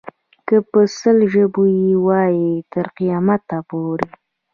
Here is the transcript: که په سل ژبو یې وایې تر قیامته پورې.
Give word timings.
که 0.47 0.55
په 0.69 0.81
سل 0.99 1.17
ژبو 1.33 1.63
یې 1.81 1.89
وایې 2.05 2.51
تر 2.73 2.85
قیامته 2.97 3.57
پورې. 3.69 4.09